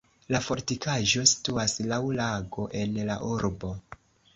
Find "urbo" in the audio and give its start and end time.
3.33-3.77